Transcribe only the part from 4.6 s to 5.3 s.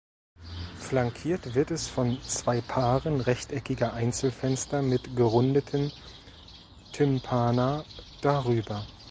mit